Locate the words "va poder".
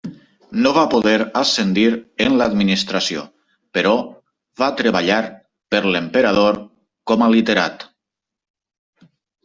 0.77-1.17